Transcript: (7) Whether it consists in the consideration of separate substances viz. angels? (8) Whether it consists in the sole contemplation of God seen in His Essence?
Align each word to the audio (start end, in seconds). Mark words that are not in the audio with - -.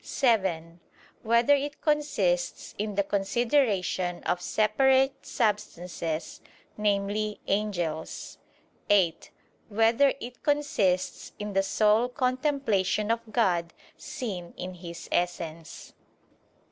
(7) 0.03 0.79
Whether 1.21 1.53
it 1.53 1.79
consists 1.79 2.73
in 2.79 2.95
the 2.95 3.03
consideration 3.03 4.23
of 4.23 4.41
separate 4.41 5.23
substances 5.27 6.41
viz. 6.75 7.35
angels? 7.45 8.39
(8) 8.89 9.29
Whether 9.69 10.15
it 10.19 10.41
consists 10.41 11.33
in 11.37 11.53
the 11.53 11.61
sole 11.61 12.09
contemplation 12.09 13.11
of 13.11 13.31
God 13.31 13.73
seen 13.95 14.55
in 14.57 14.73
His 14.73 15.07
Essence? 15.11 15.93